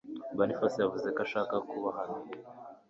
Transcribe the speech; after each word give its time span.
Bonifasi 0.37 0.77
yavuze 0.79 1.07
ko 1.15 1.19
ashaka 1.25 1.55
kuba 1.69 1.89
hano. 1.97 2.17